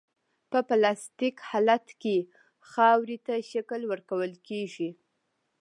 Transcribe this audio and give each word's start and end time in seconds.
په 0.51 0.59
پلاستیک 0.67 1.35
حالت 1.49 1.85
کې 2.01 2.15
خاورې 2.69 3.17
ته 3.25 3.33
شکل 3.51 3.81
ورکول 3.91 4.31
کیږي 4.47 4.89